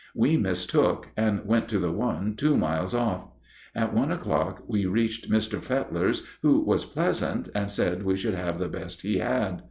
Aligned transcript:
We 0.15 0.35
mistook, 0.35 1.09
and 1.15 1.45
went 1.45 1.69
to 1.69 1.77
the 1.77 1.91
one 1.91 2.35
two 2.35 2.57
miles 2.57 2.95
off. 2.95 3.27
At 3.75 3.93
one 3.93 4.11
o'clock 4.11 4.63
we 4.67 4.87
reached 4.87 5.29
Mr. 5.29 5.59
Fetler's, 5.61 6.25
who 6.41 6.59
was 6.61 6.85
pleasant, 6.85 7.49
and 7.53 7.69
said 7.69 8.01
we 8.03 8.17
should 8.17 8.33
have 8.33 8.57
the 8.57 8.67
best 8.67 9.03
he 9.03 9.19
had. 9.19 9.59